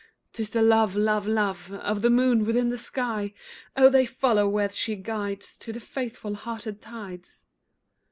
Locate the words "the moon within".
2.01-2.69